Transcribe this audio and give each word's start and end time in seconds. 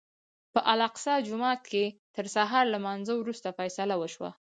په 0.53 0.59
الاقصی 0.73 1.13
جومات 1.27 1.61
کې 1.71 1.85
تر 2.15 2.25
سهار 2.35 2.65
لمانځه 2.75 3.13
وروسته 3.17 3.55
فیصله 3.59 3.95
وشوه. 3.97 4.31